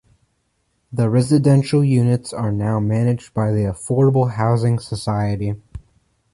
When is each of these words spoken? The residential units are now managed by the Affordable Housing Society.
The 0.91 1.11
residential 1.11 1.83
units 1.85 2.33
are 2.33 2.51
now 2.51 2.79
managed 2.79 3.35
by 3.35 3.51
the 3.51 3.65
Affordable 3.65 4.31
Housing 4.31 4.79
Society. 4.79 5.53